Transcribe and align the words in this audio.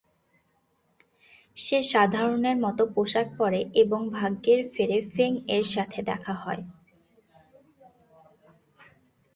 সে 1.57 1.77
সাধারণের 1.91 2.57
মত 2.57 2.79
পোশাক 2.95 3.27
পরে 3.37 3.61
এবং 3.83 4.01
ভাগ্যের 4.11 4.59
ফেরে 4.73 4.97
ফেং 5.13 5.31
এর 5.55 5.65
সাথে 5.73 5.99
দেখা 6.09 6.33
হয়। 6.35 6.63